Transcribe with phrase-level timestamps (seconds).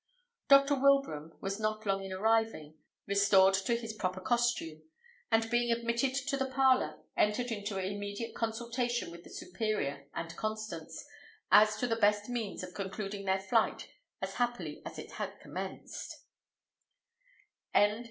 [0.47, 0.79] Dr.
[0.81, 4.81] Wilbraham was not long in arriving, restored to his proper costume;
[5.29, 11.05] and being admitted to the parlour, entered into immediate consultation with the superior and Constance,
[11.51, 13.89] as to the best means of concluding their flight
[14.23, 16.23] as happily as it had commenced.